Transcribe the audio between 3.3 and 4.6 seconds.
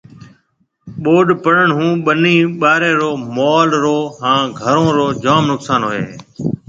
مال رو ھان